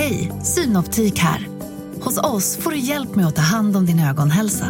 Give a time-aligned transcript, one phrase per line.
[0.00, 1.48] Hej, Synoptik här.
[2.00, 4.66] Hos oss får du hjälp med att ta hand om din ögonhälsa.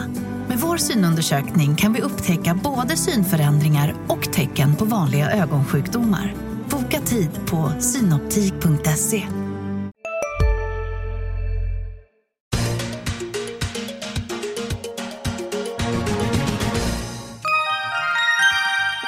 [0.48, 6.34] Med vår synundersökning kan vi upptäcka både synförändringar och tecken på vanliga ögonsjukdomar.
[6.70, 9.26] Boka tid på synoptik.se.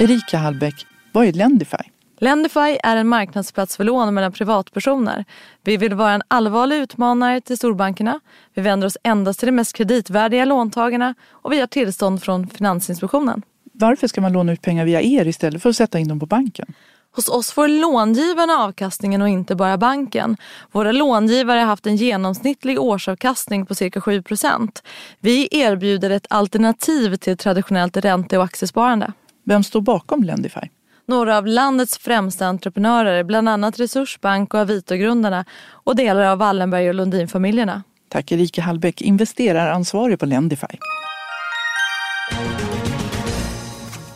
[0.00, 1.92] Erika Hallbäck, vad är Lendify?
[2.23, 5.25] Lendify är en marknadsplats för lån mellan privatpersoner.
[5.64, 8.21] Vi vill vara en allvarlig utmanare till storbankerna.
[8.54, 13.43] Vi vänder oss endast till de mest kreditvärdiga låntagarna och vi har tillstånd från Finansinspektionen.
[13.72, 16.27] Varför ska man låna ut pengar via er istället för att sätta in dem på
[16.27, 16.75] banken?
[17.13, 20.36] Hos oss får långivarna avkastningen och inte bara banken.
[20.72, 24.82] Våra långivare har haft en genomsnittlig årsavkastning på cirka 7%
[25.21, 29.13] Vi erbjuder ett alternativ till traditionellt ränte och aktiesparande.
[29.44, 30.68] Vem står bakom Lendify?
[31.07, 36.95] Några av landets främsta entreprenörer, bland annat Resursbank och Avito-grundarna och delar av Wallenberg och
[36.95, 37.83] Lundin-familjerna.
[38.09, 40.78] Tack Erika Hallbäck, investeraransvarig på Lendify.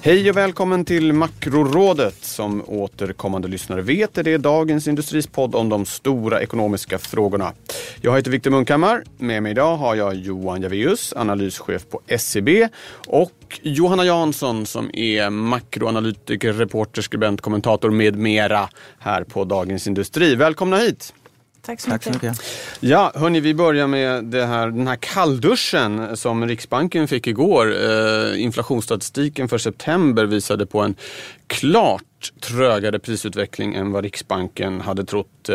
[0.07, 2.25] Hej och välkommen till Makrorådet.
[2.25, 7.53] Som återkommande lyssnare vet är det dagens Industris podd om de stora ekonomiska frågorna.
[8.01, 9.05] Jag heter Viktor Munkhammar.
[9.19, 12.69] Med mig idag har jag Johan Javeus, analyschef på SCB
[13.07, 18.69] och Johanna Jansson som är makroanalytiker, reporter, skribent, kommentator med mera
[18.99, 20.35] här på Dagens Industri.
[20.35, 21.15] Välkomna hit!
[21.67, 22.41] Tack så, Tack så mycket.
[22.81, 27.75] Ja, hörni, vi börjar med det här, den här kallduschen som Riksbanken fick igår.
[27.75, 30.95] Eh, inflationsstatistiken för september visade på en
[31.47, 32.03] klart
[32.41, 35.49] trögare prisutveckling än vad Riksbanken hade trott.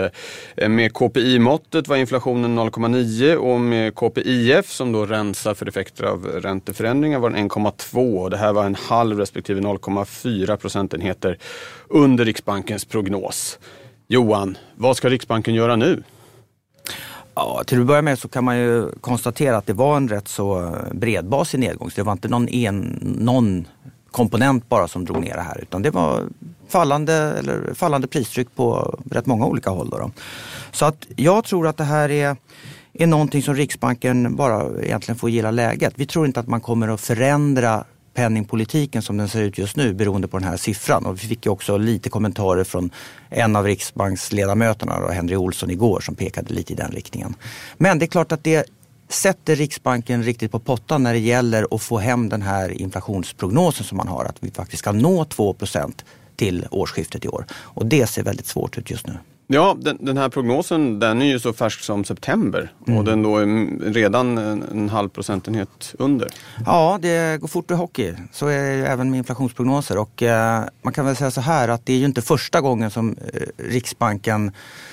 [0.56, 6.26] Eh, med KPI-måttet var inflationen 0,9 och med KPIF som då rensar för effekter av
[6.26, 8.30] ränteförändringar var den 1,2.
[8.30, 11.38] Det här var en halv respektive 0,4 procentenheter
[11.88, 13.60] under Riksbankens prognos.
[14.12, 16.04] Johan, vad ska Riksbanken göra nu?
[17.36, 20.28] Ja, till att börja med så kan man ju konstatera att det var en rätt
[20.28, 21.92] så bredbasig nedgång.
[21.92, 23.68] Så det var inte någon, en, någon
[24.12, 26.24] komponent bara som drog ner det här utan det var
[26.68, 29.90] fallande, eller fallande pristryck på rätt många olika håll.
[29.90, 30.12] Då, då.
[30.72, 32.36] Så att jag tror att det här är,
[32.94, 35.94] är någonting som Riksbanken bara egentligen får gilla läget.
[35.96, 37.84] Vi tror inte att man kommer att förändra
[38.14, 41.06] penningpolitiken som den ser ut just nu beroende på den här siffran.
[41.06, 42.92] Och vi fick ju också lite kommentarer från
[43.30, 47.36] en av Riksbanksledamöterna, då, Henry Olsson igår, som pekade lite i den riktningen.
[47.78, 48.66] Men det är klart att det
[49.10, 53.98] sätter Riksbanken riktigt på pottan när det gäller att få hem den här inflationsprognosen som
[53.98, 55.94] man har, att vi faktiskt ska nå 2%
[56.36, 57.46] till årsskiftet i år.
[57.54, 59.14] Och det ser väldigt svårt ut just nu.
[59.54, 63.00] Ja, den, den, här prognosen den är ju så färsk som september mm.
[63.00, 63.46] och den då är
[63.94, 66.28] redan en, en, halv procentenhet under.
[66.66, 68.14] Ja, det går fort i hockey.
[68.32, 69.98] Så är det även med inflationsprognoser.
[69.98, 72.92] Och, eh, man kan väl säga så här att det är ju inte första gången
[72.92, 74.52] som eh, Riksbanken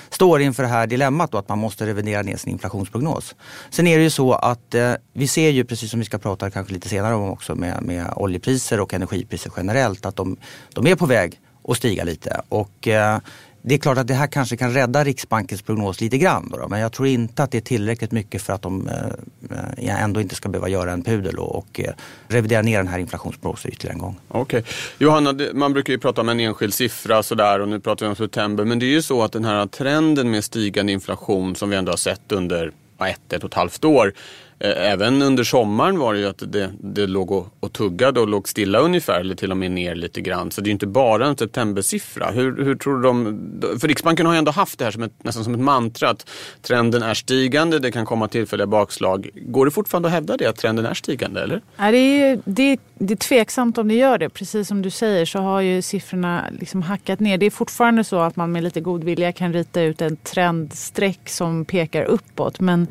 [0.09, 3.35] står inför det här dilemmat då, att man måste revidera ner sin inflationsprognos.
[3.69, 6.49] Sen är det ju så att eh, vi ser ju, precis som vi ska prata
[6.49, 10.37] kanske lite senare om också med, med oljepriser och energipriser generellt, att de,
[10.73, 12.41] de är på väg att stiga lite.
[12.49, 13.19] Och eh,
[13.61, 16.49] det är klart att det här kanske kan rädda Riksbankens prognos lite grann.
[16.49, 20.03] Då, men jag tror inte att det är tillräckligt mycket för att de eh, eh
[20.03, 21.93] ändå inte ska behöva göra en pudel och, och eh,
[22.27, 24.19] revidera ner den här inflationsprognosen ytterligare en gång.
[24.27, 24.59] Okej.
[24.59, 24.73] Okay.
[24.97, 28.15] Johanna, man brukar ju prata om en enskild siffra sådär och nu pratar vi om
[28.15, 28.65] september.
[28.65, 31.91] Men det är ju så att den här trenden med stigande inflation som vi ändå
[31.91, 32.71] har sett under
[33.07, 34.13] ett, ett och ett halvt år
[34.59, 38.27] Eh, även under sommaren var det ju att det, det låg och, och tuggade och
[38.27, 40.51] låg stilla ungefär eller till och med ner lite grann.
[40.51, 42.31] Så det är ju inte bara en septembersiffra.
[42.31, 43.39] Hur, hur tror de?
[43.79, 46.29] För Riksbanken har ju ändå haft det här som ett, nästan som ett mantra att
[46.61, 49.29] trenden är stigande, det kan komma tillfälliga bakslag.
[49.35, 51.61] Går det fortfarande att hävda det, att trenden är stigande eller?
[51.77, 54.29] Ja, det, är, det, det är tveksamt om det gör det.
[54.29, 57.37] Precis som du säger så har ju siffrorna liksom hackat ner.
[57.37, 61.29] Det är fortfarande så att man med lite god vilja kan rita ut en trendstreck
[61.29, 62.59] som pekar uppåt.
[62.59, 62.87] Men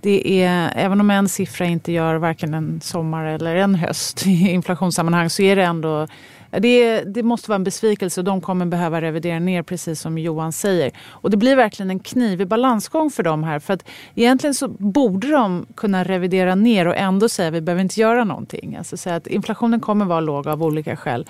[0.00, 4.26] det är, även Även om en siffra inte gör varken en sommar eller en höst
[4.26, 6.06] i inflationssammanhang så är det ändå
[6.50, 10.52] det, det, måste vara en besvikelse och de kommer behöva revidera ner precis som Johan
[10.52, 10.90] säger.
[11.08, 13.58] Och det blir verkligen en knivig balansgång för dem här.
[13.58, 13.84] För att
[14.14, 18.24] egentligen så borde de kunna revidera ner och ändå säga att vi behöver inte göra
[18.24, 18.76] någonting.
[18.76, 21.26] Alltså säga att inflationen kommer vara låg av olika skäl.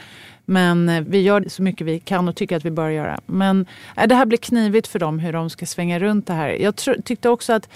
[0.51, 3.21] Men eh, vi gör så mycket vi kan och tycker att vi bör göra.
[3.27, 3.67] Men
[3.97, 6.49] eh, det här blir knivigt för dem hur de ska svänga runt det här.
[6.49, 7.69] Jag tyckte också att,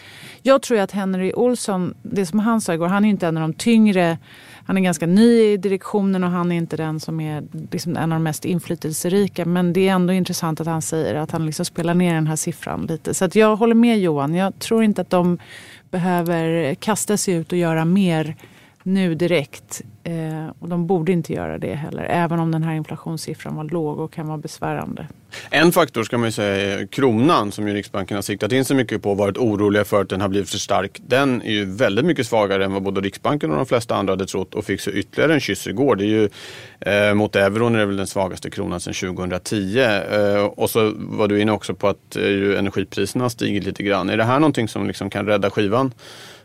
[0.42, 3.40] jag tror att Henry Olsson, det som han sa igår, han är inte en av
[3.40, 4.18] de tyngre
[4.64, 8.12] han är ganska ny i direktionen och han är inte den som är liksom en
[8.12, 9.44] av de mest inflytelserika.
[9.44, 12.36] Men det är ändå intressant att han säger att han liksom spelar ner den här
[12.36, 13.14] siffran lite.
[13.14, 14.34] Så att jag håller med Johan.
[14.34, 15.38] Jag tror inte att de
[15.90, 18.36] behöver kasta sig ut och göra mer
[18.82, 23.56] nu direkt Eh, och de borde inte göra det heller, även om den här inflationssiffran
[23.56, 25.06] var låg och kan vara besvärande.
[25.50, 28.76] En faktor ska man ju säga är kronan som ju Riksbanken har siktat in sig
[28.76, 31.00] mycket på och varit oroliga för att den har blivit för stark.
[31.06, 34.26] Den är ju väldigt mycket svagare än vad både Riksbanken och de flesta andra hade
[34.26, 35.96] trott och fick så ytterligare en kyss igår.
[35.96, 36.28] Det är ju,
[36.80, 39.78] eh, mot euron är det väl den svagaste kronan sedan 2010.
[39.78, 44.10] Eh, och så var du inne också på att eh, energipriserna har stigit lite grann.
[44.10, 45.92] Är det här någonting som liksom kan rädda skivan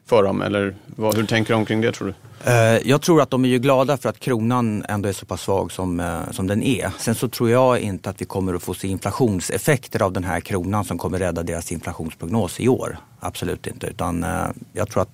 [0.08, 2.14] för dem eller vad, hur tänker de kring det tror du?
[2.52, 5.42] Eh, jag tror att de är ju glada för att kronan ändå är så pass
[5.42, 6.92] svag som, eh, som den är.
[6.98, 10.40] Sen så tror jag inte att vi kommer att få se inflationseffekter av den här
[10.40, 12.98] kronan som kommer rädda deras inflationsprognos i år.
[13.20, 13.88] Absolut inte.
[13.88, 15.12] Utan eh, jag tror att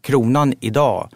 [0.00, 1.08] kronan idag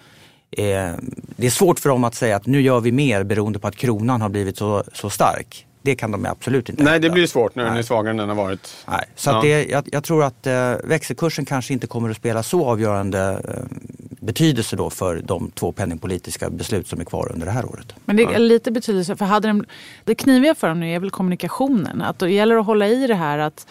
[0.51, 0.99] är,
[1.37, 3.77] det är svårt för dem att säga att nu gör vi mer beroende på att
[3.77, 5.67] kronan har blivit så, så stark.
[5.83, 8.29] Det kan de absolut inte Nej, det blir svårt när den är svagare än den
[8.29, 8.85] har varit.
[8.89, 9.05] Nej.
[9.17, 9.41] Så ja.
[9.43, 13.77] det, jag, jag, tror att eh, växelkursen kanske inte kommer att spela så avgörande eh,
[14.21, 17.95] betydelse då för de två penningpolitiska beslut som är kvar under det här året.
[18.05, 19.65] Men det är lite betydelse, för hade de,
[20.05, 22.03] det kniviga för dem nu är väl kommunikationen.
[22.03, 23.67] Att det gäller att hålla i det här att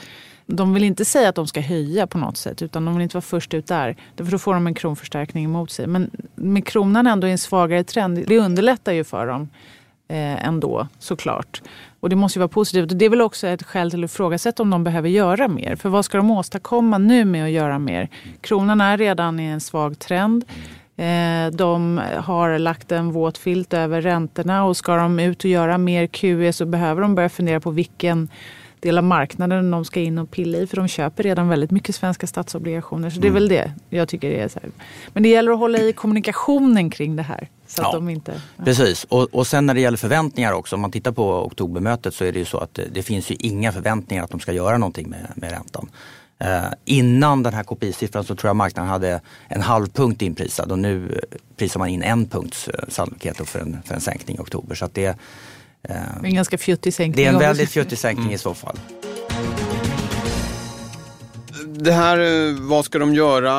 [0.45, 3.15] de vill inte säga att de ska höja på något sätt utan de vill inte
[3.15, 3.97] vara först ut där.
[4.17, 5.87] För då får de en kronförstärkning emot sig.
[5.87, 9.49] Men med kronan ändå i en svagare trend, det underlättar ju för dem
[10.11, 11.61] eh, ändå såklart.
[11.99, 12.91] Och det måste ju vara positivt.
[12.91, 15.75] Och det är väl också ett skäl till att ifrågasätta om de behöver göra mer.
[15.75, 18.09] För vad ska de åstadkomma nu med att göra mer?
[18.41, 20.45] Kronan är redan i en svag trend.
[20.95, 25.77] Eh, de har lagt en våt filt över räntorna och ska de ut och göra
[25.77, 28.29] mer QE så behöver de börja fundera på vilken
[28.81, 30.67] del av marknaden de ska in och pilla i.
[30.67, 33.09] För de köper redan väldigt mycket svenska statsobligationer.
[33.09, 33.33] Så det är mm.
[33.33, 34.71] väl det jag tycker är så här.
[35.13, 37.49] Men det gäller att hålla i kommunikationen kring det här.
[37.67, 38.63] Så ja, de inte, ja.
[38.63, 40.75] Precis, och, och sen när det gäller förväntningar också.
[40.75, 43.35] Om man tittar på oktobermötet så är det ju så att det, det finns ju
[43.35, 45.89] inga förväntningar att de ska göra någonting med, med räntan.
[46.39, 50.79] Eh, innan den här KPI-siffran så tror jag marknaden hade en halv punkt inprisad och
[50.79, 51.21] nu
[51.57, 54.75] prisar man in en punkts eh, sannolikhet för en, för en sänkning i oktober.
[54.75, 54.93] Så att
[55.81, 57.25] det, eh, en ganska fjuttig sänkning.
[57.25, 58.35] Det är en väldigt fjuttig sänkning mm.
[58.35, 58.77] i så fall
[61.83, 63.51] det här, eh, vad ska de göra,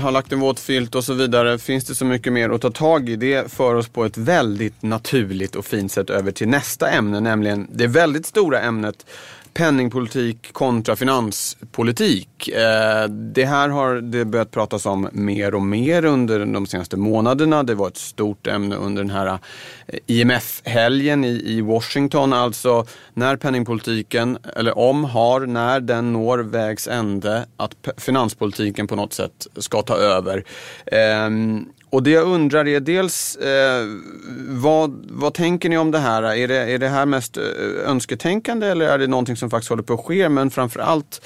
[0.00, 1.58] har lagt en våt filt och så vidare.
[1.58, 3.16] Finns det så mycket mer att ta tag i?
[3.16, 7.68] Det för oss på ett väldigt naturligt och fint sätt över till nästa ämne, nämligen
[7.72, 9.06] det väldigt stora ämnet
[9.54, 12.48] penningpolitik kontra finanspolitik.
[12.48, 17.62] Eh, det här har det börjat pratas om mer och mer under de senaste månaderna.
[17.62, 19.26] Det var ett stort ämne under den här
[19.86, 22.32] eh, IMF-helgen i Washington.
[22.32, 29.12] Alltså när penningpolitiken, eller om, har, när den når vägs ände, att finanspolitiken på något
[29.12, 30.44] sätt ska ta över.
[30.86, 33.86] Ehm, och det jag undrar är dels eh,
[34.48, 36.22] vad, vad tänker ni om det här?
[36.22, 37.44] Är det, är det här mest eh,
[37.86, 40.28] önsketänkande eller är det någonting som faktiskt håller på att ske?
[40.28, 41.20] Men framförallt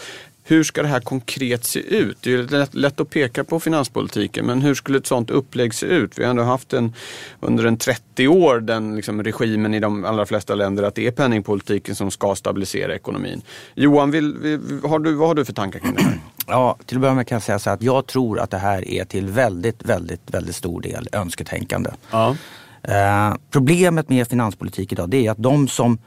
[0.49, 2.19] hur ska det här konkret se ut?
[2.21, 5.87] Det är lätt, lätt, att peka på finanspolitiken, men hur skulle ett sådant upplägg se
[5.87, 6.19] ut?
[6.19, 6.95] Vi har ändå haft en,
[7.41, 11.11] under en 30 år den liksom, regimen i de allra flesta länder att det är
[11.11, 13.43] penningpolitiken som ska stabilisera ekonomin.
[13.75, 16.21] Johan, vill, vill, har du, vad har du för tankar kring det här?
[16.47, 18.89] Ja, till att börja med kan jag säga så att jag tror att det här
[18.89, 21.91] är till väldigt, väldigt, väldigt stor del önsketänkande.
[22.11, 22.37] Ja.
[22.83, 25.99] Eh, problemet med finanspolitik idag det är att de som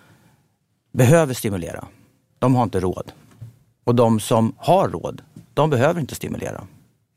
[0.91, 1.85] behöver stimulera,
[2.39, 3.11] de har inte råd.
[3.83, 5.21] Och de som har råd,
[5.53, 6.61] de behöver inte stimulera.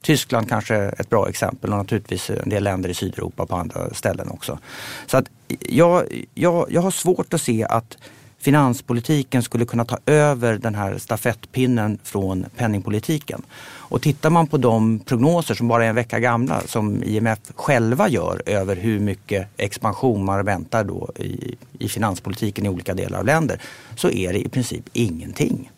[0.03, 3.95] Tyskland kanske är ett bra exempel och naturligtvis en del länder i Sydeuropa på andra
[3.95, 4.59] ställen också.
[5.07, 5.31] Så att
[5.61, 7.99] jag, jag, jag har svårt att se att
[8.43, 13.43] finanspolitiken skulle kunna ta över den här stafettpinnen från penningpolitiken.
[13.63, 18.09] Och tittar man på de prognoser som bara är en vecka gamla som IMF själva
[18.09, 23.25] gör över hur mycket expansion man väntar då i, i finanspolitiken i olika delar av
[23.25, 23.61] länder
[23.97, 25.71] så är det i princip ingenting.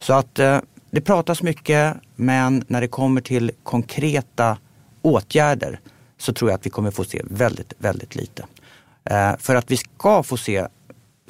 [0.00, 0.58] Så att eh,
[0.90, 4.56] det pratas mycket men när det kommer till konkreta
[5.02, 5.80] åtgärder
[6.18, 8.44] så tror jag att vi kommer få se väldigt, väldigt lite.
[9.04, 10.66] Eh, för att vi ska få se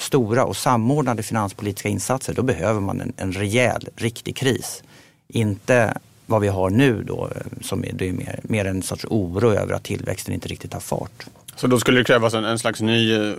[0.02, 4.82] stora och samordnade finanspolitiska insatser då behöver man en, en rejäl, riktig kris.
[5.28, 5.94] Inte
[6.26, 9.50] vad vi har nu då eh, som är, det är mer, mer en sorts oro
[9.50, 11.26] över att tillväxten inte riktigt har fart.
[11.56, 13.34] Så då skulle det krävas en, en slags ny eh,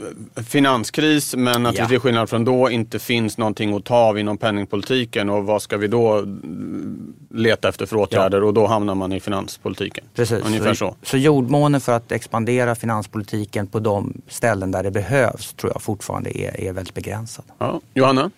[0.48, 1.84] finanskris men att ja.
[1.84, 5.62] det till skillnad från då inte finns någonting att ta av inom penningpolitiken och vad
[5.62, 8.44] ska vi då mm, leta efter för åtgärder ja.
[8.46, 10.04] och då hamnar man i finanspolitiken.
[10.16, 11.08] Precis, Ungefär så, så.
[11.08, 16.38] så jordmånen för att expandera finanspolitiken på de ställen där det behövs tror jag fortfarande
[16.38, 17.46] är, är väldigt begränsad.
[17.58, 17.82] Ja.
[17.94, 18.32] Johanna?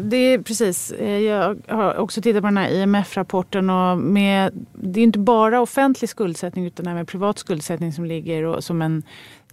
[0.00, 0.92] Det är precis.
[0.92, 3.70] Eh, jag har också tittat på den här IMF-rapporten.
[3.70, 8.64] Och med, det är inte bara offentlig skuldsättning utan även privat skuldsättning som ligger och,
[8.64, 9.02] som en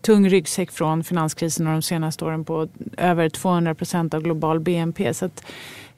[0.02, 2.68] tung ryggsäck från finanskrisen och de senaste åren på
[2.98, 5.14] över 200 procent av global BNP.
[5.14, 5.46] Så att,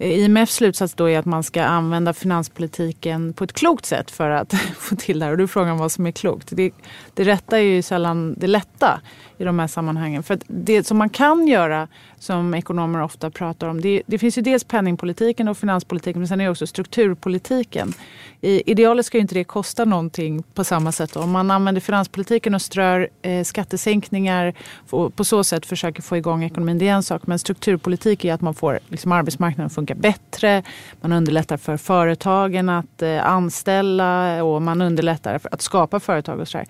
[0.01, 4.29] Eh, IMFs slutsats då är att man ska använda finanspolitiken på ett klokt sätt för
[4.29, 5.31] att få till det här.
[5.31, 6.47] Och du frågar vad som är klokt.
[6.51, 6.71] Det,
[7.13, 9.01] det rätta är ju sällan det lätta
[9.37, 10.23] i de här sammanhangen.
[10.23, 11.87] För det som man kan göra,
[12.19, 16.41] som ekonomer ofta pratar om, det, det finns ju dels penningpolitiken och finanspolitiken men sen
[16.41, 17.93] är det också strukturpolitiken.
[18.41, 21.15] I idealet ska ju inte det kosta någonting på samma sätt.
[21.15, 24.53] Om man använder finanspolitiken och strör eh, skattesänkningar
[24.89, 27.27] och på så sätt försöker få igång ekonomin, det är en sak.
[27.27, 30.63] Men strukturpolitik är att man får liksom, arbetsmarknaden att funka bättre.
[31.01, 36.47] Man underlättar för företagen att eh, anställa och man underlättar för att skapa företag och
[36.47, 36.67] sådär.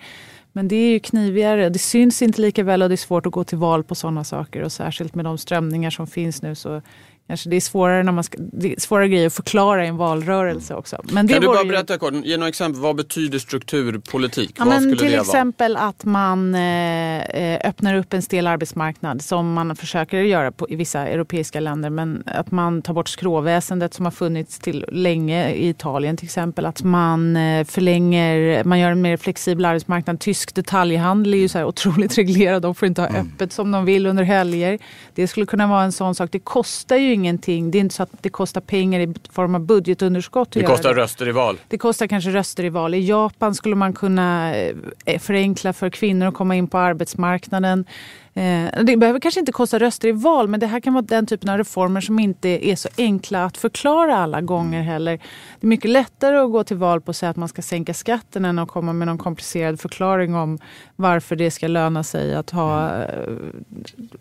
[0.52, 1.68] Men det är ju knivigare.
[1.68, 4.24] Det syns inte lika väl och det är svårt att gå till val på sådana
[4.24, 4.62] saker.
[4.62, 6.82] Och särskilt med de strömningar som finns nu så
[7.26, 9.96] kanske det är svårare, när man ska, det är svåra grejer att förklara i en
[9.96, 11.00] valrörelse också.
[11.12, 12.82] Men det kan du bara berätta kort, ge några exempel.
[12.82, 14.54] Vad betyder strukturpolitik?
[14.58, 19.76] Ja, men till exempel att man eh, eh, öppnar upp en stel arbetsmarknad som man
[19.76, 21.90] försöker göra på, i vissa europeiska länder.
[21.90, 26.66] Men att man tar bort skråväsendet som har funnits till länge i Italien till exempel.
[26.66, 30.20] Att man eh, förlänger, man gör en mer flexibel arbetsmarknad.
[30.20, 32.62] Tysk detaljhandel är ju så här otroligt reglerad.
[32.62, 33.20] De får inte ha mm.
[33.26, 34.78] öppet som de vill under helger.
[35.14, 36.32] Det skulle kunna vara en sån sak.
[36.32, 37.70] Det kostar ju ingenting.
[37.70, 40.50] Det är inte så att det kostar pengar i form av budgetunderskott.
[40.52, 41.00] Det kostar det.
[41.00, 41.58] röster i val.
[41.68, 42.94] Det kostar kanske röster i val.
[42.94, 47.84] I Japan skulle man kunna eh, förenkla för kvinnor att komma in på arbetsmarknaden.
[48.34, 51.26] Eh, det behöver kanske inte kosta röster i val men det här kan vara den
[51.26, 55.18] typen av reformer som inte är så enkla att förklara alla gånger heller.
[55.60, 57.94] Det är mycket lättare att gå till val på att säga att man ska sänka
[57.94, 60.58] skatten än att komma med någon komplicerad förklaring om
[60.96, 63.08] varför det ska löna sig att ha eh,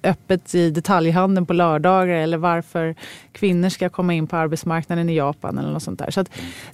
[0.04, 2.96] öppet i detaljhandeln på lördagar eller varför
[3.32, 6.12] kvinnor ska komma in på arbetsmarknaden i Japan eller något sånt där.
[6.12, 6.26] Så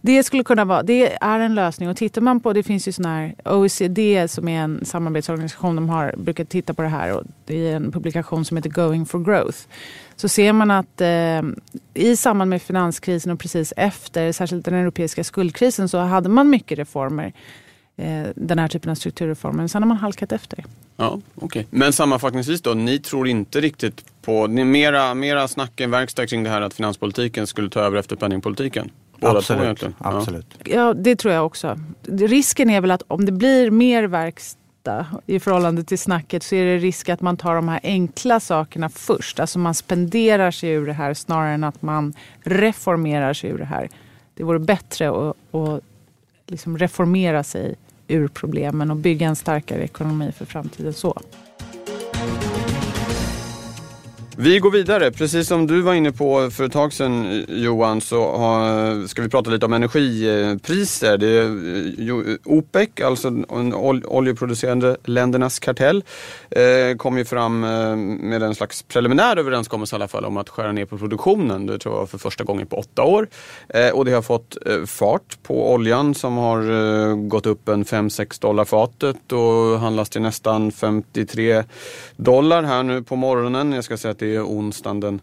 [0.02, 2.92] det skulle kunna vara, det är en lösning och tittar man på, det finns ju
[2.92, 7.27] sån här OECD som är en samarbetsorganisation, de har brukat titta på det här och
[7.48, 9.58] i en publikation som heter Going for Growth
[10.16, 11.42] så ser man att eh,
[11.94, 16.78] i samband med finanskrisen och precis efter, särskilt den europeiska skuldkrisen, så hade man mycket
[16.78, 17.34] reformer.
[18.00, 19.58] Eh, den här typen av strukturreformer.
[19.58, 20.64] Men sen har man halkat efter.
[20.98, 21.64] Ja, okay.
[21.70, 26.44] Men sammanfattningsvis då, ni tror inte riktigt på, ni mera, mera snack än verkstad kring
[26.44, 28.92] det här att finanspolitiken skulle ta över efter penningpolitiken?
[29.20, 29.80] Båda absolut.
[29.80, 30.46] Två absolut.
[30.64, 30.76] Ja.
[30.76, 31.80] ja, det tror jag också.
[32.08, 36.56] Risken är väl att om det blir mer verkstad ofta i förhållande till snacket så
[36.56, 39.40] är det risk att man tar de här enkla sakerna först.
[39.40, 42.14] Alltså man spenderar sig ur det här snarare än att man
[42.44, 43.90] reformerar sig ur det här.
[44.36, 45.84] Det vore bättre att, att
[46.48, 47.76] liksom reformera sig
[48.08, 51.22] ur problemen och bygga en starkare ekonomi för framtiden så.
[54.40, 55.12] Vi går vidare.
[55.12, 59.30] Precis som du var inne på för ett tag sedan Johan så har, ska vi
[59.30, 61.18] prata lite om energipriser.
[61.18, 63.32] Det är eh, OPEC, alltså
[64.06, 66.04] oljeproducerande ländernas kartell,
[66.50, 70.50] eh, kom ju fram eh, med en slags preliminär överenskommelse i alla fall om att
[70.50, 71.66] skära ner på produktionen.
[71.66, 73.28] Det tror jag var för första gången på åtta år.
[73.94, 79.32] Och det har fått fart på oljan som har gått upp en 5-6 dollar fatet
[79.32, 81.64] och handlas till nästan 53
[82.16, 83.74] dollar här nu på morgonen.
[83.74, 85.22] Jag ska säga att det är onsdagen den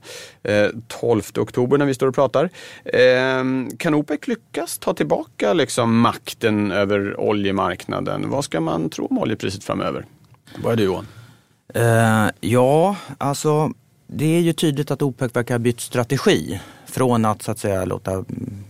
[0.89, 2.51] 12 eh, oktober när vi står och pratar.
[2.85, 8.31] Ehm, kan OPEC lyckas ta tillbaka liksom makten över oljemarknaden?
[8.31, 10.05] Vad ska man tro om oljepriset framöver?
[10.63, 11.07] Vad är du Johan?
[11.77, 13.73] Uh, ja, alltså
[14.07, 16.61] det är ju tydligt att OPEC verkar ha bytt strategi.
[16.87, 18.25] Från att så att säga låta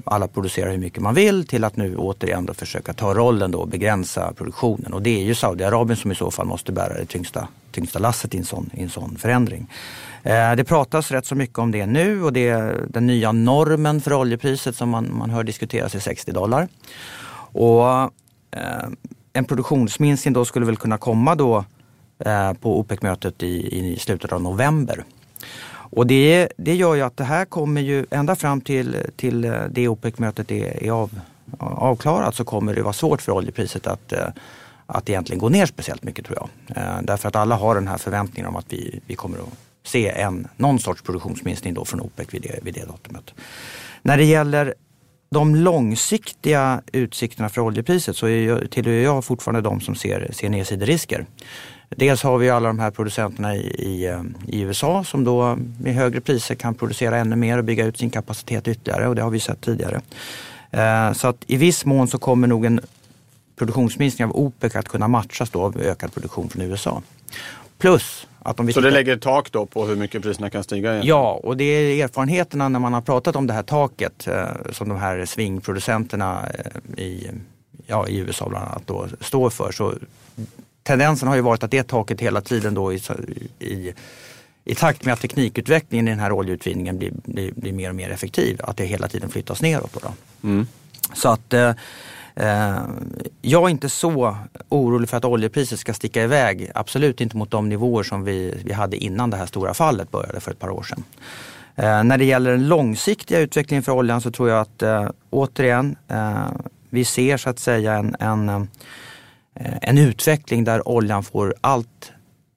[0.05, 3.59] alla producera hur mycket man vill till att nu återigen då försöka ta rollen då
[3.59, 4.93] och begränsa produktionen.
[4.93, 8.35] Och det är ju Saudiarabien som i så fall måste bära det tyngsta, tyngsta lasset
[8.35, 9.71] i en sån, i en sån förändring.
[10.23, 14.01] Eh, det pratas rätt så mycket om det nu och det är den nya normen
[14.01, 16.69] för oljepriset som man, man hör diskuteras är 60 dollar.
[17.53, 17.87] Och
[18.51, 18.89] eh,
[19.33, 21.65] en produktionsminskning då skulle väl kunna komma då
[22.19, 25.05] eh, på OPEC-mötet i, i slutet av november.
[25.97, 29.53] Och det, det gör ju att det här kommer ju ända fram till, till eh,
[29.71, 31.21] det OPEC-mötet är, är av,
[31.59, 34.29] avklarat så kommer det vara svårt för oljepriset att, eh,
[34.87, 36.77] att egentligen gå ner speciellt mycket tror jag.
[36.77, 39.45] Eh, därför att alla har den här förväntningen om att vi, vi kommer att
[39.85, 43.35] se en, någon sorts produktionsminskning då från OPEC vid det, vid det datumet.
[44.03, 44.75] När det gäller
[45.31, 51.27] de långsiktiga utsikterna för oljepriset så jag, tillhör jag fortfarande de som ser, ser nedsiderisker.
[51.89, 55.95] Dels har vi alla de här producenterna i, i, eh, i, USA som då med
[55.95, 59.31] högre priser kan producera ännu mer och bygga ut sin kapacitet ytterligare och det har
[59.31, 60.01] vi sett tidigare.
[60.71, 62.81] Eh, så att i viss mån så kommer nog en
[63.57, 67.03] produktionsminskning av OPEC att kunna matchas då av ökad produktion från USA.
[67.79, 70.65] Plus att om vi så det lägger ett tak då på hur mycket priserna kan
[70.65, 70.93] stiga?
[70.95, 71.07] Igen?
[71.07, 74.89] Ja, och det är erfarenheterna när man har pratat om det här taket eh, som
[74.89, 76.49] de här svingproducenterna
[76.97, 77.31] i,
[77.87, 79.73] ja, i USA bland annat då står för.
[79.73, 79.95] Så
[80.83, 83.01] tendensen har ju varit att det taket hela tiden då i,
[83.59, 83.95] i,
[84.65, 88.11] i takt med att teknikutvecklingen i den här oljeutvinningen blir, blir, blir mer och mer
[88.11, 90.03] effektiv, att det hela tiden flyttas neråt.
[90.03, 90.13] Då.
[90.49, 90.67] Mm.
[91.15, 91.75] Så att eh, eh,
[92.37, 92.83] Eh,
[93.43, 94.37] jag är inte så
[94.69, 96.71] orolig för att oljepriset ska sticka iväg.
[96.75, 100.41] Absolut inte mot de nivåer som vi, vi hade innan det här stora fallet började
[100.41, 101.05] för ett par år sedan.
[101.77, 105.97] Eh, när det gäller den långsiktiga utvecklingen för oljan så tror jag att eh, återigen,
[106.09, 106.47] eh,
[106.91, 112.13] vi ser så att säga en, en, eh, en utveckling där oljan får allt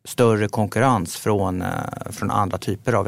[0.06, 1.68] större konkurrens från, eh,
[2.12, 3.08] från andra typer av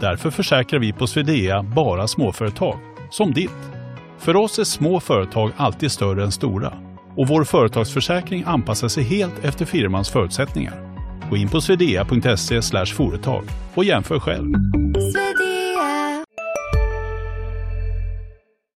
[0.00, 2.78] Därför försäkrar vi på Swedea bara småföretag,
[3.10, 3.50] som ditt.
[4.18, 6.72] För oss är små företag alltid större än stora
[7.16, 10.96] och vår företagsförsäkring anpassar sig helt efter firmans förutsättningar.
[11.30, 14.54] Gå in på swedea.se företag och jämför själv.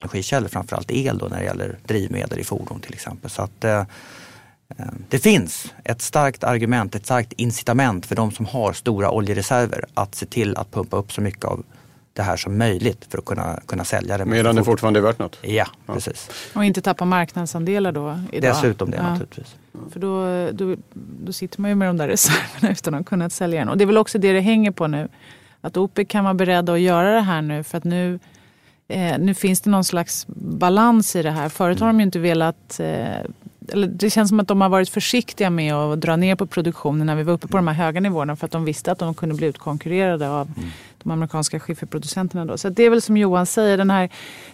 [0.02, 3.30] Energikällor, framförallt el då när det gäller drivmedel i fordon till exempel.
[3.30, 3.84] Så att, eh,
[5.08, 10.14] det finns ett starkt argument, ett starkt incitament för de som har stora oljereserver att
[10.14, 11.64] se till att pumpa upp så mycket av
[12.12, 14.24] det här som möjligt för att kunna, kunna sälja det.
[14.24, 15.38] Medan det fortfarande är värt något?
[15.42, 16.30] Ja, ja, precis.
[16.54, 18.20] Och inte tappa marknadsandelar då?
[18.32, 18.54] Idag.
[18.54, 19.02] Dessutom det ja.
[19.02, 19.56] naturligtvis.
[19.92, 20.76] För då, då,
[21.24, 23.68] då sitter man ju med de där reserverna utan att kunna sälja den.
[23.68, 25.08] Och det är väl också det det hänger på nu.
[25.60, 28.18] Att OPEC kan vara beredda att göra det här nu för att nu
[28.88, 31.48] eh, nu finns det någon slags balans i det här.
[31.48, 33.06] Förut har de ju inte velat eh,
[33.72, 37.06] eller det känns som att de har varit försiktiga med att dra ner på produktionen
[37.06, 39.14] när vi var uppe på de här höga nivåerna för att de visste att de
[39.14, 40.70] kunde bli utkonkurrerade av mm.
[41.02, 42.44] de amerikanska skifferproducenterna.
[42.44, 42.58] Då.
[42.58, 44.08] Så det är väl som Johan säger, den här,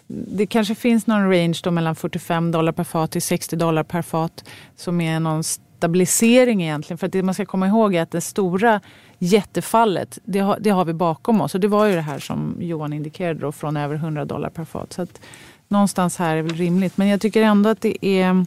[0.07, 4.03] det kanske finns någon range då mellan 45 dollar per fat till 60 dollar per
[4.03, 4.45] fat
[4.77, 6.99] som är någon stabilisering egentligen.
[6.99, 8.81] För att det man ska komma ihåg är att det stora
[9.19, 11.55] jättefallet, det har, det har vi bakom oss.
[11.55, 14.65] Och det var ju det här som Johan indikerade då, från över 100 dollar per
[14.65, 14.93] fat.
[14.93, 15.21] Så att
[15.69, 16.97] någonstans här är väl rimligt.
[16.97, 18.47] Men jag tycker ändå att det är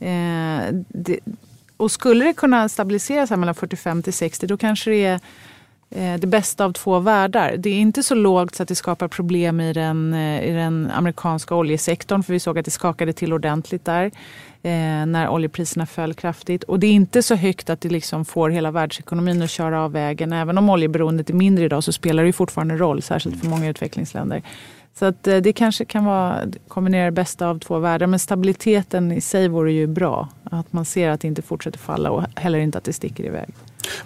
[0.00, 1.18] Eh, det,
[1.76, 5.20] och skulle det kunna stabiliseras här mellan 45 till 60 då kanske det är
[5.90, 7.56] eh, det bästa av två världar.
[7.58, 10.90] Det är inte så lågt så att det skapar problem i den, eh, i den
[10.94, 14.04] amerikanska oljesektorn för vi såg att det skakade till ordentligt där
[14.62, 16.64] eh, när oljepriserna föll kraftigt.
[16.64, 19.92] Och det är inte så högt att det liksom får hela världsekonomin att köra av
[19.92, 20.32] vägen.
[20.32, 24.42] Även om oljeberoendet är mindre idag så spelar det fortfarande roll, särskilt för många utvecklingsländer.
[24.94, 28.06] Så att eh, det kanske kan vara kombinera det bästa av två världar.
[28.06, 30.28] Men stabiliteten i sig vore ju bra.
[30.50, 33.48] Att man ser att det inte fortsätter falla och heller inte att det sticker iväg.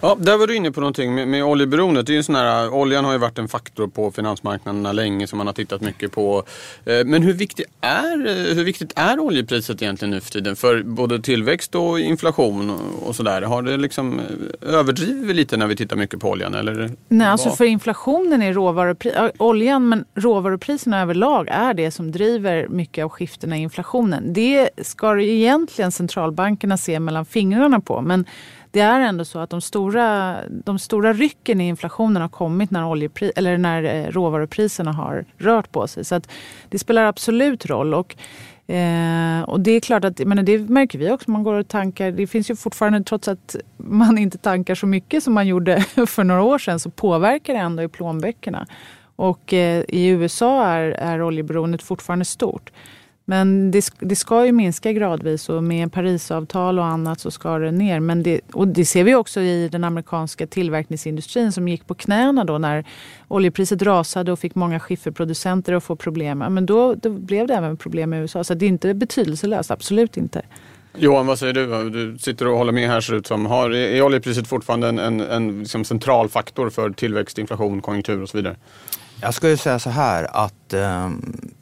[0.01, 2.05] Ja, där var du inne på någonting med, med oljeberoendet.
[2.05, 5.37] Det är ju sån här, oljan har ju varit en faktor på finansmarknaderna länge som
[5.37, 6.43] man har tittat mycket på.
[6.85, 10.55] Eh, men hur viktigt är, hur viktigt är oljepriset egentligen nu för tiden?
[10.55, 13.41] För både tillväxt och inflation och sådär.
[13.41, 16.53] Har det liksom eh, överdrivit lite när vi tittar mycket på oljan?
[16.53, 22.67] Eller Nej, alltså för inflationen är råvarupri- oljan men råvarupriserna överlag är det som driver
[22.67, 24.33] mycket av skiftena i inflationen.
[24.33, 25.91] Det ska egentligen
[26.35, 28.01] centralbankerna ser mellan fingrarna på.
[28.01, 28.25] Men
[28.71, 32.85] det är ändå så att de stora, de stora rycken i inflationen har kommit när,
[32.85, 36.05] oljepri, eller när eh, råvarupriserna har rört på sig.
[36.05, 36.27] Så att
[36.69, 37.93] det spelar absolut roll.
[37.93, 38.15] Och,
[38.67, 41.31] eh, och det är klart att men det märker vi också.
[41.31, 42.11] Man går och tankar.
[42.11, 46.23] Det finns ju fortfarande, trots att man inte tankar så mycket som man gjorde för
[46.23, 48.65] några år sedan, så påverkar det ändå i plånböckerna.
[49.17, 52.71] Och eh, i USA är, är oljeberoendet fortfarande stort.
[53.27, 57.71] Men det, det, ska ju minska gradvis och med Parisavtal och annat så ska det
[57.71, 57.99] ner.
[57.99, 62.43] Men det, och det ser vi också i den amerikanska tillverkningsindustrin som gick på knäna
[62.43, 62.85] då när
[63.27, 66.37] oljepriset rasade och fick många skifferproducenter att få problem.
[66.37, 68.43] Men då, då blev det även problem i USA.
[68.43, 70.41] Så det är inte betydelselöst, absolut inte.
[70.97, 71.89] Johan, vad säger du?
[71.89, 73.45] Du sitter och håller med här ser ut som.
[73.45, 78.29] Har, är oljepriset fortfarande en, en, en liksom central faktor för tillväxt, inflation, konjunktur och
[78.29, 78.55] så vidare?
[79.21, 81.55] Jag skulle säga så här att um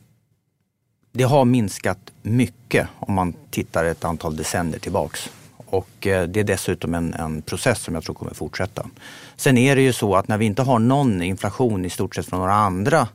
[1.15, 5.29] det har minskat mycket om man tittar ett antal decennier tillbaks.
[5.57, 8.89] Och eh, det är dessutom en, en, process som jag tror kommer fortsätta.
[9.35, 12.25] Sen är det ju så att när vi inte har någon inflation i stort sett
[12.25, 13.07] från några andra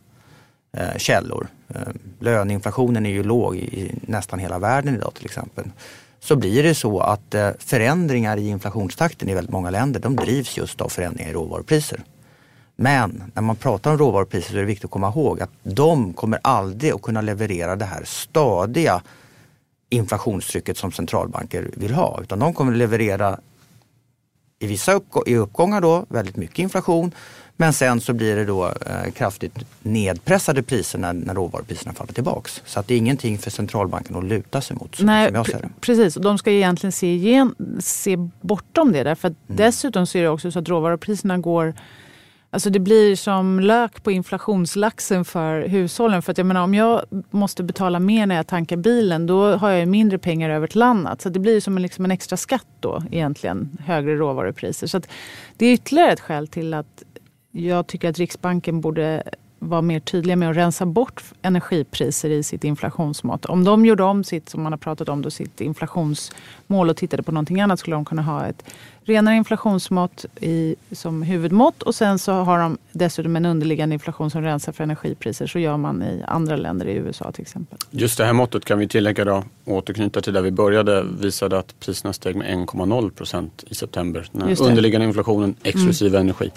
[0.73, 1.49] eh, källor.
[1.69, 1.81] Eh,
[2.21, 5.65] löneinflationen är ju låg i nästan hela världen idag till exempel.
[6.21, 10.57] Så blir det så att eh, förändringar i inflationstakten i väldigt många länder de drivs
[10.57, 12.01] just av förändringar i råvarupriser.
[12.81, 16.13] Men när man pratar om råvarupriser så är det viktigt att komma ihåg att de
[16.13, 19.03] kommer aldrig att kunna leverera det här stadiga
[19.91, 22.21] inflationstrycket som centralbanker vill ha.
[22.23, 23.39] Utan de kommer att leverera
[24.59, 27.13] i vissa i uppgångar då väldigt mycket inflation.
[27.57, 32.63] Men sen så blir det då eh, kraftigt nedpressade priser när, när råvarupriserna faller tillbaks.
[32.65, 34.97] Så att det är ingenting för centralbanken att luta sig mot.
[35.01, 35.33] Nej,
[35.81, 36.17] precis.
[36.17, 39.03] Och de ska egentligen se, igen, se bortom det.
[39.03, 39.57] Därför att Mm.
[39.57, 41.75] Dessutom så är det också så att råvarupriserna går
[42.51, 46.23] Alltså det blir som lök på inflationslaxen för hushållen.
[46.23, 49.71] För att jag menar, om jag måste betala mer när jag tankar bilen då har
[49.71, 51.21] jag mindre pengar över till annat.
[51.21, 54.87] Så det blir som en, liksom en extra skatt då egentligen, högre råvarupriser.
[54.87, 55.09] Så att
[55.57, 57.03] det är ytterligare ett skäl till att
[57.51, 59.23] jag tycker att Riksbanken borde
[59.59, 63.45] vara mer tydliga med att rensa bort energipriser i sitt inflationsmått.
[63.45, 67.23] Om de gjorde om sitt, som man har pratat om, då, sitt inflationsmål och tittade
[67.23, 68.65] på någonting annat skulle de kunna ha ett
[69.09, 74.43] renare inflationsmått i, som huvudmått och sen så har de dessutom en underliggande inflation som
[74.43, 75.47] rensar för energipriser.
[75.47, 77.79] Så gör man i andra länder, i USA till exempel.
[77.91, 81.81] Just det här måttet kan vi tillägga då, återknyta till där vi började, visade att
[81.81, 84.27] priserna steg med 1,0 procent i september.
[84.33, 86.51] Den underliggande inflationen exklusive energi.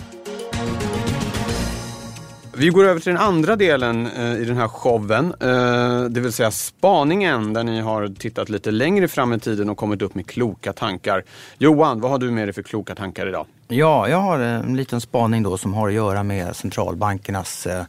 [2.61, 6.31] Vi går över till den andra delen eh, i den här showen, eh, det vill
[6.31, 10.27] säga spaningen där ni har tittat lite längre fram i tiden och kommit upp med
[10.27, 11.23] kloka tankar.
[11.57, 13.45] Johan, vad har du med dig för kloka tankar idag?
[13.67, 17.83] Ja, jag har en liten spaning då som har att göra med centralbankernas eh,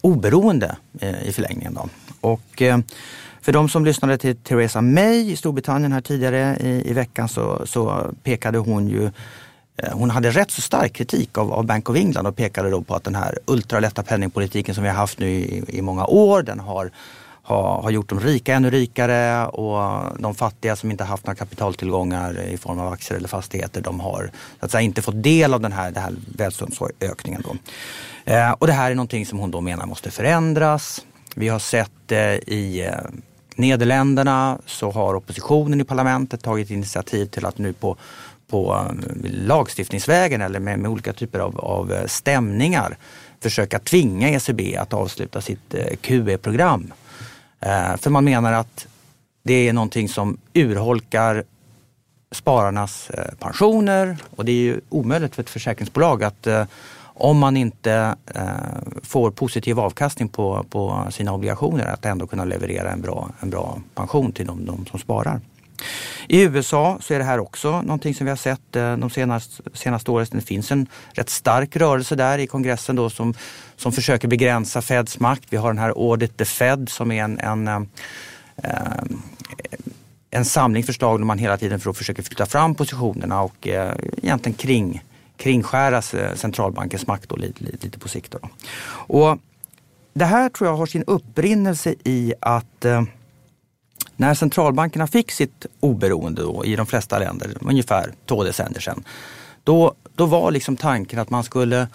[0.00, 0.76] oberoende
[1.24, 1.74] i förlängningen.
[1.74, 1.88] Då.
[2.20, 2.62] Och,
[3.40, 7.66] för de som lyssnade till Theresa May i Storbritannien här tidigare i, i veckan så,
[7.66, 9.10] så pekade hon ju
[9.76, 12.82] Eh, hon hade rätt så stark kritik av, av Bank of England och pekade då
[12.82, 16.42] på att den här ultralätta penningpolitiken som vi har haft nu i, i många år,
[16.42, 16.90] den har,
[17.42, 22.40] har, har gjort de rika ännu rikare och de fattiga som inte haft några kapitaltillgångar
[22.40, 25.60] i form av aktier eller fastigheter, de har så att säga, inte fått del av
[25.60, 27.42] den här, den här välståndsökningen.
[27.44, 27.56] Då.
[28.32, 31.06] Eh, och det här är någonting som hon då menar måste förändras.
[31.34, 33.10] Vi har sett eh, i eh,
[33.56, 37.96] Nederländerna så har oppositionen i parlamentet tagit initiativ till att nu på,
[38.48, 38.90] på
[39.24, 42.96] lagstiftningsvägen eller med, med olika typer av, av eh, stämningar
[43.40, 46.92] försöka tvinga ECB att avsluta sitt eh, QE-program.
[47.60, 48.86] Eh, för man menar att
[49.42, 51.44] det är någonting som urholkar
[52.32, 56.46] spararnas pensioner och det är ju omöjligt för ett försäkringsbolag att
[57.18, 58.16] om man inte
[59.02, 63.80] får positiv avkastning på, på sina obligationer att ändå kunna leverera en bra, en bra
[63.94, 65.40] pension till de, de som sparar.
[66.28, 69.62] I USA så är det här också någonting som vi har sett eh, de senaste,
[69.72, 70.26] senaste åren.
[70.30, 73.34] Det finns en rätt stark rörelse där i kongressen då som,
[73.76, 75.44] som försöker begränsa Feds makt.
[75.50, 77.88] Vi har den här Audit the Fed som är en, en
[78.56, 79.22] en,
[80.30, 84.56] en samling förslag där man hela tiden för att försöka flytta fram positionerna och egentligen
[84.56, 85.04] kring,
[85.36, 86.02] kringskära
[86.34, 88.32] centralbankens makt då, lite, lite, lite på sikt.
[88.32, 88.48] Då.
[88.88, 89.38] Och
[90.12, 93.02] det här tror jag har sin upprinnelse i att eh,
[94.16, 99.04] när centralbankerna fick sitt oberoende då, i de flesta länder, ungefär två decennier sedan,
[99.64, 101.88] då, då var liksom tanken att man skulle,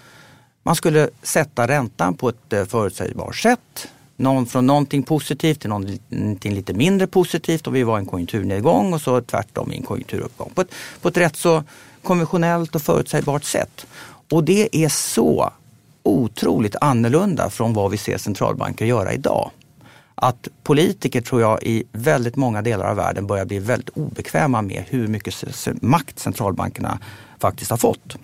[0.64, 3.88] man skulle sätta räntan på ett eh, förutsägbart sätt.
[4.16, 8.94] Någon, från någonting positivt till någonting lite mindre positivt och vi var i en konjunkturnedgång
[8.94, 10.52] och så tvärtom i en konjunkturuppgång.
[10.56, 11.64] På ett, på ett rätt så
[12.04, 13.86] konventionellt och förutsägbart sätt.
[14.30, 15.52] Och det är så
[16.04, 19.52] otroligt annorlunda från vad vi ser centralbanker göra idag
[20.22, 24.84] att politiker tror jag i väldigt många delar av världen börjar bli väldigt obekväma med
[24.88, 25.36] hur mycket
[25.82, 27.00] makt centralbankerna
[27.40, 28.18] faktiskt har fått.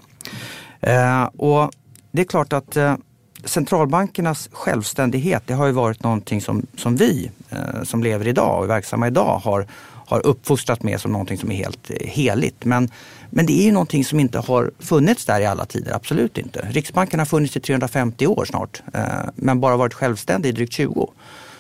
[0.82, 1.72] Eh, och
[2.12, 2.96] det är klart att eh,
[3.44, 8.64] centralbankernas självständighet det har ju varit någonting som, som vi eh, som lever idag och
[8.64, 12.66] är verksamma idag har, har uppfostrat med som någonting som är helt eh, heligt.
[12.66, 12.92] Men,
[13.30, 16.68] men det är ju någonting som inte har funnits där i alla tider, absolut inte.
[16.72, 19.02] Riksbanken har funnits i 350 år snart eh,
[19.36, 21.12] men bara varit självständig i drygt 20.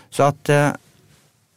[0.09, 0.71] Så att eh,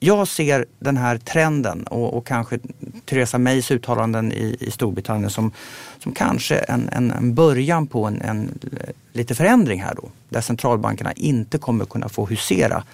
[0.00, 2.58] jag ser den här trenden och, och kanske
[3.04, 5.52] Theresa Mays uttalanden i, i Storbritannien som,
[5.98, 10.08] som kanske en, en, en början på en, en eh, lite förändring här då.
[10.28, 12.84] Där centralbankerna inte kommer kunna få husera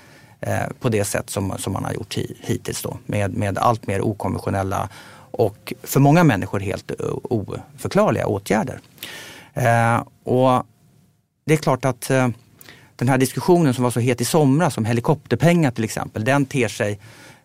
[0.40, 2.98] eh, på det sätt som, som man har gjort hi, hittills då.
[3.06, 4.88] Med, med allt mer okonventionella
[5.30, 8.80] och för många människor helt eh, oförklarliga åtgärder.
[9.54, 10.66] Eh, och
[11.44, 12.28] det är klart att eh,
[12.96, 16.68] den här diskussionen som var så het i somras om helikopterpengar till exempel, den ter
[16.68, 16.98] sig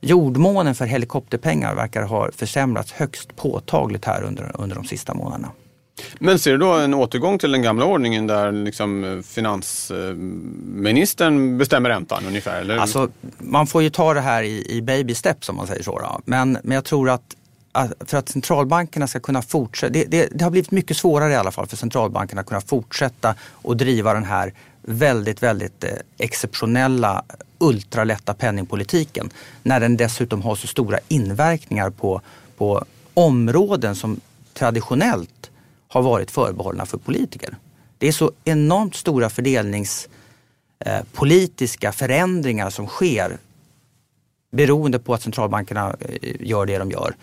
[0.03, 5.51] Jordmånen för helikopterpengar verkar ha försämrats högst påtagligt här under, under de sista månaderna.
[6.19, 11.89] Men ser du då en återgång till den gamla ordningen där liksom eh, finansministern bestämmer
[11.89, 12.61] räntan ungefär?
[12.61, 12.77] Eller?
[12.77, 15.99] Alltså, man får ju ta det här i, i baby steps om man säger så.
[15.99, 16.21] Då.
[16.25, 17.35] Men, men jag tror att
[17.73, 21.35] att för att centralbankerna ska kunna fortsätta, det, det, det har blivit mycket svårare i
[21.35, 27.23] alla fall för centralbankerna att kunna fortsätta och driva den här väldigt, väldigt eh, exceptionella
[27.57, 29.29] ultralätta penningpolitiken.
[29.63, 32.21] När den dessutom har så stora inverkningar på,
[32.57, 34.19] på områden som
[34.53, 35.51] traditionellt
[35.87, 37.57] har varit förbehållna för politiker.
[37.97, 43.37] Det är så enormt stora fördelningspolitiska eh, förändringar som sker
[44.51, 47.15] beroende på att centralbankerna eh, gör det de gör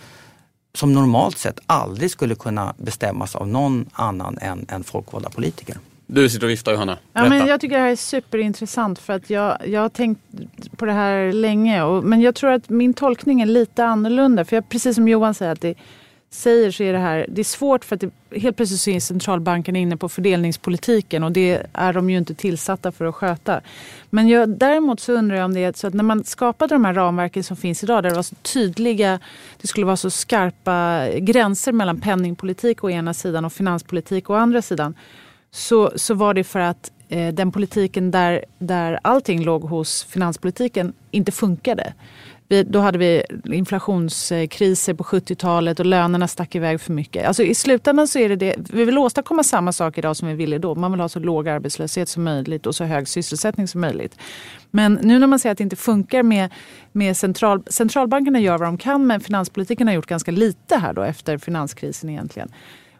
[0.74, 5.78] som normalt sett aldrig skulle kunna bestämmas av någon annan än, än folkvalda politiker.
[6.10, 6.98] Du sitter och viftar Johanna.
[7.12, 10.20] Ja, men jag tycker det här är superintressant för att jag, jag har tänkt
[10.76, 11.82] på det här länge.
[11.82, 14.44] Och, men jag tror att min tolkning är lite annorlunda.
[14.44, 15.74] För jag, precis som Johan säger, att det,
[16.30, 19.00] säger så är det här, det är svårt för att det, helt plötsligt så är
[19.00, 23.60] centralbanken inne på fördelningspolitiken och det är de ju inte tillsatta för att sköta.
[24.10, 26.84] Men jag, däremot så undrar jag om det är så att när man skapade de
[26.84, 29.20] här ramverken som finns idag där det var så tydliga,
[29.60, 34.62] det skulle vara så skarpa gränser mellan penningpolitik å ena sidan och finanspolitik å andra
[34.62, 34.94] sidan.
[35.50, 40.92] Så, så var det för att eh, den politiken där, där allting låg hos finanspolitiken
[41.10, 41.94] inte funkade.
[42.50, 47.26] Vi, då hade vi inflationskriser på 70-talet och lönerna stack iväg för mycket.
[47.26, 50.34] Alltså I slutändan så är det det, vi vill åstadkomma samma sak idag som vi
[50.34, 50.74] ville då.
[50.74, 54.16] Man vill ha så låg arbetslöshet som möjligt och så hög sysselsättning som möjligt.
[54.70, 56.50] Men nu när man säger att det inte funkar med,
[56.92, 61.02] med central, centralbankerna gör vad de kan men finanspolitiken har gjort ganska lite här då
[61.02, 62.48] efter finanskrisen egentligen.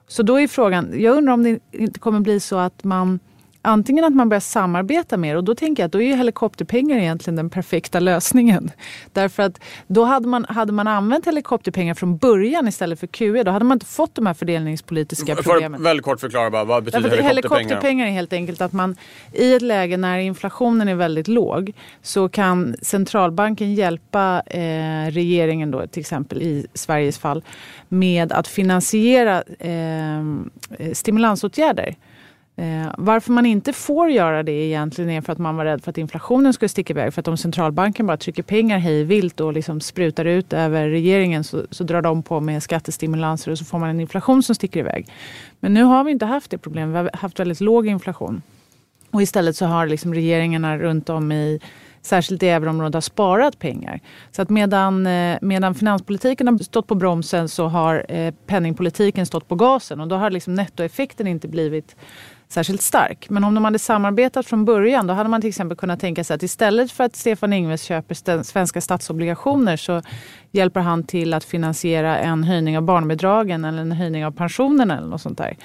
[0.09, 3.21] Så då är frågan, jag undrar om det inte kommer bli så att man
[3.63, 7.37] Antingen att man börjar samarbeta mer och då tänker jag att då är helikopterpengar egentligen
[7.37, 8.71] den perfekta lösningen.
[9.13, 13.51] Därför att då hade man, hade man använt helikopterpengar från början istället för QE då
[13.51, 15.79] hade man inte fått de här fördelningspolitiska problemen.
[15.81, 17.59] För väldigt kort förklara bara, vad betyder Därför helikopterpengar?
[17.59, 18.97] Helikopterpengar är helt enkelt att man
[19.33, 25.87] i ett läge när inflationen är väldigt låg så kan centralbanken hjälpa eh, regeringen då
[25.87, 27.43] till exempel i Sveriges fall
[27.89, 30.23] med att finansiera eh,
[30.93, 31.97] stimulansåtgärder.
[32.59, 35.91] Eh, varför man inte får göra det egentligen är för att man var rädd för
[35.91, 37.15] att inflationen skulle sticka iväg.
[37.15, 41.45] För att om centralbanken bara trycker pengar hej vilt och liksom sprutar ut över regeringen
[41.45, 44.81] så, så, drar de på med skattestimulanser och så får man en inflation som sticker
[44.81, 45.09] iväg.
[45.61, 46.95] Men nu har vi inte haft det problemet.
[46.95, 48.43] Vi har haft väldigt låg inflation.
[49.11, 51.61] Och istället så har liksom regeringarna runt om i
[52.03, 54.01] särskilt i euroområdet har sparat pengar.
[54.31, 59.49] Så att medan, eh, medan finanspolitiken har stått på bromsen så har eh, penningpolitiken stått
[59.49, 61.97] på gasen och då har liksom nettoeffekten inte blivit
[62.49, 63.31] särskilt stark.
[63.31, 66.35] Men om de hade samarbetat från början då hade man till exempel kunnat tänka sig
[66.35, 70.03] att istället för att Stefan Ingves köper svenska statsobligationer så
[70.53, 75.09] hjälper han till att finansiera en höjning av barnbidragen eller en höjning av pensionerna eller
[75.09, 75.57] något sånt där.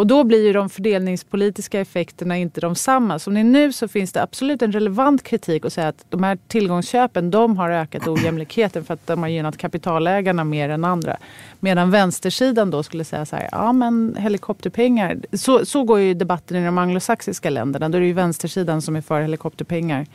[0.00, 3.18] Och då blir ju de fördelningspolitiska effekterna inte de samma.
[3.18, 6.22] Som det är nu så finns det absolut en relevant kritik att säga att de
[6.22, 11.16] här tillgångsköpen de har ökat ojämlikheten för att de har gynnat kapitalägarna mer än andra.
[11.60, 15.16] Medan vänstersidan då skulle säga så här, ja men helikopterpengar.
[15.32, 17.88] Så, så går ju debatten i de anglosaxiska länderna.
[17.88, 20.06] Då är det ju vänstersidan som är för helikopterpengar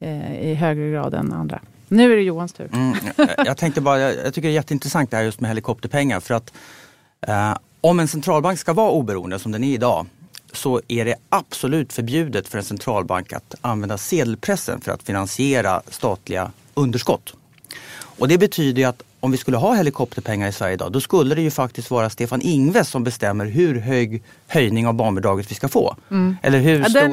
[0.00, 1.60] eh, i högre grad än andra.
[1.88, 2.68] Nu är det Johans tur.
[2.72, 2.94] Mm,
[3.46, 6.20] jag tänkte bara, jag, jag tycker det är jätteintressant det här just med helikopterpengar.
[6.20, 6.52] För att
[7.26, 10.06] eh, om en centralbank ska vara oberoende som den är idag
[10.52, 16.50] så är det absolut förbjudet för en centralbank att använda sedelpressen för att finansiera statliga
[16.74, 17.34] underskott.
[18.18, 21.42] Och det betyder att om vi skulle ha helikopterpengar i Sverige idag, då skulle det
[21.42, 25.96] ju faktiskt vara Stefan Ingves som bestämmer hur hög höjning av barnbidraget vi ska få.
[26.10, 26.36] Mm.
[26.42, 27.10] Eller hur ja, stor den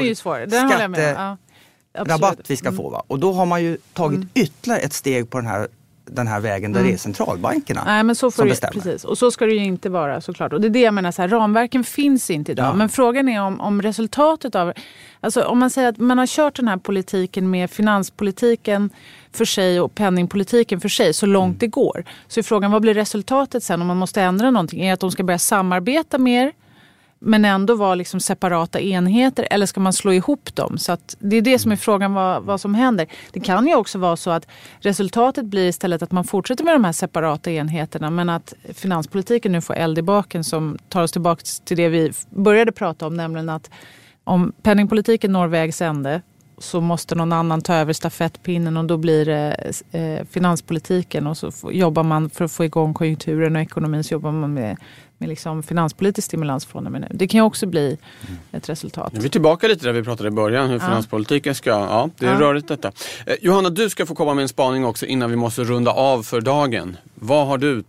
[1.93, 2.89] skatterabatt vi ska få.
[2.89, 3.03] Va?
[3.07, 4.29] Och då har man ju tagit mm.
[4.33, 5.67] ytterligare ett steg på den här
[6.11, 6.91] den här vägen där mm.
[6.91, 8.73] det är centralbankerna Nej, men så får som det, bestämmer.
[8.73, 9.05] Precis.
[9.05, 10.53] Och så ska det ju inte vara såklart.
[10.53, 12.65] Och det är det jag menar, så här, ramverken finns inte idag.
[12.65, 12.73] Ja.
[12.73, 14.73] Men frågan är om, om resultatet av...
[15.21, 18.89] Alltså om man säger att man har kört den här politiken med finanspolitiken
[19.31, 21.57] för sig och penningpolitiken för sig så långt mm.
[21.59, 22.05] det går.
[22.27, 24.81] Så är frågan vad blir resultatet sen om man måste ändra någonting?
[24.81, 26.51] Är det att de ska börja samarbeta mer?
[27.19, 30.77] Men ändå vara liksom separata enheter eller ska man slå ihop dem?
[30.77, 33.07] Så det är det som är frågan vad, vad som händer.
[33.31, 34.47] Det kan ju också vara så att
[34.79, 39.61] resultatet blir istället att man fortsätter med de här separata enheterna men att finanspolitiken nu
[39.61, 43.49] får eld i baken som tar oss tillbaka till det vi började prata om nämligen
[43.49, 43.69] att
[44.23, 46.21] om penningpolitiken når vägs ände
[46.59, 51.51] så måste någon annan ta över stafettpinnen och då blir det eh, finanspolitiken och så
[51.71, 54.77] jobbar man för att få igång konjunkturen och ekonomin så jobbar man med
[55.19, 57.07] med liksom finanspolitisk stimulans från och med nu.
[57.11, 58.39] Det kan ju också bli mm.
[58.51, 59.13] ett resultat.
[59.13, 60.79] Nu är vi tillbaka lite där vi pratade i början, hur ja.
[60.79, 61.69] finanspolitiken ska...
[61.69, 62.41] Ja, det är ja.
[62.41, 62.91] rörigt detta.
[63.25, 66.23] Eh, Johanna, du ska få komma med en spaning också innan vi måste runda av
[66.23, 66.97] för dagen.
[67.15, 67.83] Vad har du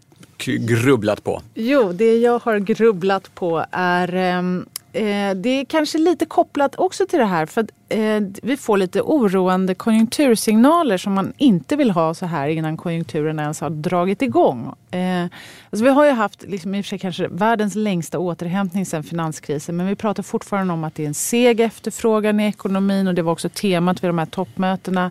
[0.46, 1.42] grubblat på?
[1.54, 7.06] Jo, det jag har grubblat på är ehm, eh, det är kanske lite kopplat också
[7.06, 7.46] till det här.
[7.46, 12.76] För eh, vi får lite oroande konjunktursignaler som man inte vill ha så här innan
[12.76, 14.74] konjunkturen ens har dragit igång.
[14.90, 15.24] Eh,
[15.70, 19.02] alltså vi har ju haft, liksom, i och för sig kanske världens längsta återhämtning sedan
[19.02, 23.14] finanskrisen men vi pratar fortfarande om att det är en seg efterfrågan i ekonomin och
[23.14, 25.10] det var också temat vid de här toppmötena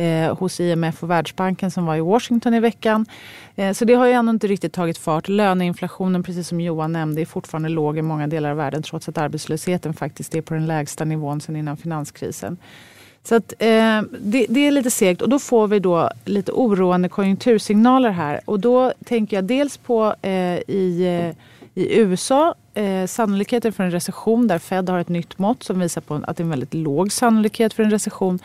[0.00, 3.06] eh, hos IMF och Världsbanken som var i Washington i veckan.
[3.56, 5.28] Eh, så det har ju ännu inte riktigt tagit fart.
[5.28, 9.18] Löneinflationen, precis som Johan nämnde, är fortfarande låg i många delar av världen trots att
[9.18, 12.56] arbetslösheten faktiskt är på den lägsta nivån sedan innan finanskrisen.
[13.24, 17.08] Så att, eh, det, det, är lite segt och då får vi då lite oroande
[17.08, 18.40] konjunktursignaler här.
[18.44, 21.36] Och då tänker jag dels på eh, i, eh,
[21.74, 26.00] i USA eh, sannolikheten för en recession där Fed har ett nytt mått som visar
[26.00, 28.38] på att det är en väldigt låg sannolikhet för en recession.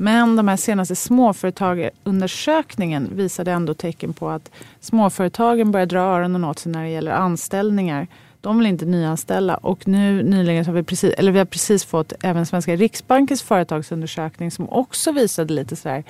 [0.00, 6.58] Men de här senaste småföretagarundersökningen visade ändå tecken på att småföretagen börjar dra öronen åt
[6.58, 8.06] sig när det gäller anställningar.
[8.40, 12.12] De vill inte nyanställa och nu nyligen har vi precis, eller vi har precis fått
[12.22, 16.04] även Svenska Riksbankens företagsundersökning som också visade lite så här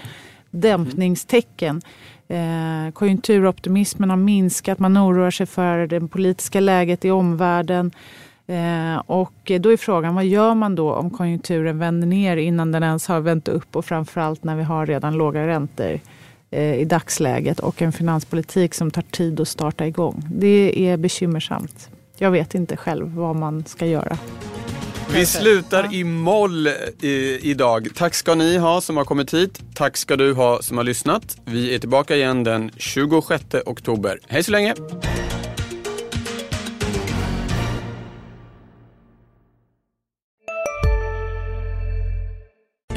[0.50, 1.82] dämpningstecken.
[2.28, 7.90] Eh, konjunkturoptimismen har minskat, man oroar sig för det politiska läget i omvärlden.
[8.48, 12.82] Eh, och då är frågan, vad gör man då om konjunkturen vänder ner innan den
[12.82, 16.00] ens har vänt upp och framförallt när vi har redan låga räntor
[16.50, 20.24] eh, i dagsläget och en finanspolitik som tar tid att starta igång.
[20.30, 21.88] Det är bekymmersamt.
[22.18, 24.18] Jag vet inte själv vad man ska göra.
[25.12, 26.68] Vi slutar i moll
[27.00, 27.88] i, idag.
[27.94, 29.60] Tack ska ni ha som har kommit hit.
[29.74, 31.36] Tack ska du ha som har lyssnat.
[31.44, 34.18] Vi är tillbaka igen den 26 oktober.
[34.28, 34.74] Hej så länge!